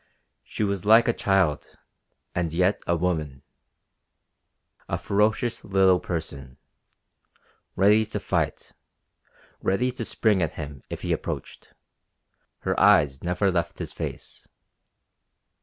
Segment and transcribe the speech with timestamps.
[0.43, 1.77] She was like a child,
[2.33, 3.43] and yet a woman.
[4.89, 6.57] A ferocious little person.
[7.75, 8.71] Ready to fight.
[9.61, 11.73] Ready to spring at him if he approached.
[12.61, 14.47] Her eyes never left his face.